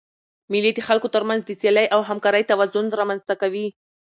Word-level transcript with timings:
مېلې 0.51 0.71
د 0.75 0.79
خلکو 0.87 1.07
تر 1.15 1.23
منځ 1.29 1.41
د 1.45 1.51
سیالۍ 1.61 1.87
او 1.95 1.99
همکارۍ 2.09 2.43
توازن 2.51 2.85
رامنځ 2.99 3.21
ته 3.29 3.33
کوي. 3.41 3.67